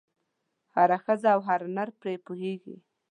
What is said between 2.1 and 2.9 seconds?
پوهېږي.